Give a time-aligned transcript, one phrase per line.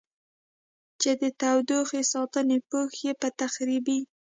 [1.01, 3.99] چې د تودوخې ساتنې پوښ یې په تخریبي